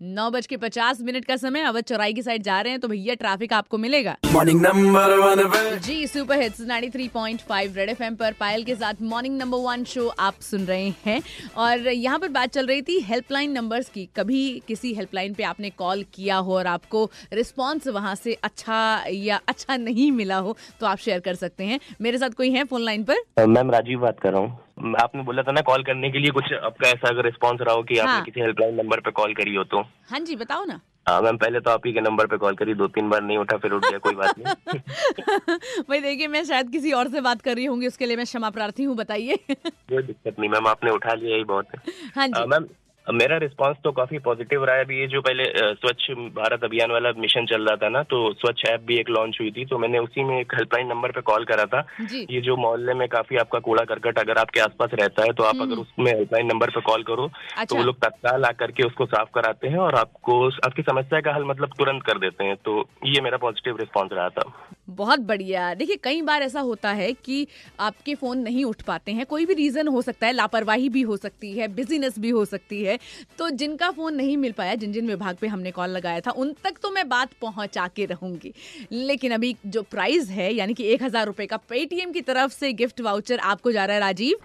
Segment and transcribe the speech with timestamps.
[0.00, 2.88] नौ बज के पचास मिनट का समय अवध चौराई की साइड जा रहे हैं तो
[2.88, 8.64] भैया ट्रैफ़िक आपको मिलेगा। मॉर्निंग नंबर वन जी सुपर हिट्स 93.5 रेड एफएम पर पायल
[8.64, 11.20] के साथ मॉर्निंग नंबर वन शो आप सुन रहे हैं।
[11.56, 15.70] और यहाँ पर बात चल रही थी हेल्पलाइन नंबर्स की। कभी किसी हेल्पलाइन पे आपने
[15.78, 20.86] कॉल किया हो और आपको रिस्पॉन्स वहाँ से अच्छा या अच्छा नहीं मिला हो तो
[20.86, 23.46] आप शेयर कर सकते हैं। मेरे साथ कोई है फ़ोन लाइन पर?
[23.48, 24.58] मैम राजीव बात कर रहा हूँ।
[25.00, 27.82] आपने बोला था ना कॉल करने के लिए कुछ आपका ऐसा अगर रिस्पॉन्स रहा हो
[27.82, 30.80] कि हाँ। आपने किसी हेल्पलाइन नंबर पे कॉल करी हो तो। हाँ जी बताओ ना।
[31.08, 33.38] हाँ मैम पहले तो आप ही के नंबर पे कॉल करी दो तीन बार नहीं
[33.38, 34.78] उठा फिर उठ गया कोई बात नहीं।
[35.88, 38.50] भाई देखिए मैं शायद किसी और से बात कर रही होंगी उसके लिए मैं क्षमा
[38.50, 42.44] प्रार्थी हूँ बताइए। कोई दिक्कत नहीं मैम आपने उठा लिया ही बहुत है। हाँ जी।
[42.46, 42.66] मैम
[43.08, 45.44] मेरा रिस्पांस तो काफ़ी पॉजिटिव रहा है। अभी ये जो पहले
[45.74, 49.38] स्वच्छ भारत अभियान वाला मिशन चल रहा था ना तो स्वच्छ ऐप भी एक लॉन्च
[49.40, 52.56] हुई थी तो मैंने उसी में एक हेल्पलाइन नंबर पे कॉल करा था। ये जो
[52.56, 56.12] मोहल्ले में काफ़ी आपका कूड़ा करकट अगर आपके आसपास रहता है तो आप अगर उसमें
[56.12, 59.28] हेल्पलाइन नंबर पे कॉल करो अच्छा। तो अच्छा। वो लोग तत्काल आकर के उसको साफ़
[59.34, 63.20] कराते हैं और आपको आपकी समस्या का हल मतलब तुरंत कर देते हैं। तो ये
[63.20, 64.52] मेरा पॉजिटिव रिस्पॉन्स रहा था।
[64.90, 67.46] बहुत बढ़िया। देखिए कई बार ऐसा होता है कि
[67.80, 71.16] आपके फ़ोन नहीं उठ पाते हैं। कोई भी रीजन हो सकता है लापरवाही भी हो
[71.16, 72.97] सकती है बिजीनेस भी हो सकती है।
[73.38, 76.54] तो जिनका फ़ोन नहीं मिल पाया, जिन जिन विभाग पे हमने कॉल लगाया था, उन
[76.64, 78.52] तक तो मैं बात पहुँचा के रहूँगी।
[78.92, 82.72] लेकिन अभी जो प्राइस है, यानी कि एक हज़ार रुपए का पेटीएम की तरफ़ से
[82.74, 84.36] गिफ्ट वाउचर आपको जा रहा है, राजीव।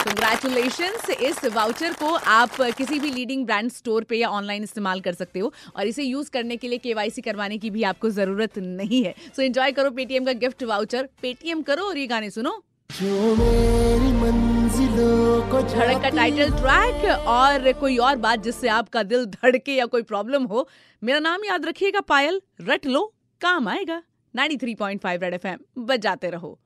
[0.00, 5.14] कंग्रेचुलेशन इस वाउचर को आप किसी भी लीडिंग ब्रांड स्टोर पे या ऑनलाइन इस्तेमाल कर
[5.14, 9.02] सकते हो, और इसे यूज़ करने के लिए केवाईसी करवाने की भी आपको ज़रूरत नहीं
[9.04, 12.60] है। सो so एंजॉय करो पेटीएम का गिफ्ट वाउचर पेटीएम करो और ये गाने सुनो।
[12.90, 19.24] जो मेरी मंजिलों को धड़क का टाइटल ट्रैक और कोई और बात जिससे आपका दिल
[19.26, 20.68] धड़के या कोई प्रॉब्लम हो
[21.02, 24.02] मेरा नाम याद रखिएगा पायल। रट लो काम आएगा।
[24.34, 26.58] 93.5 रेड एफएम बजाते रहो।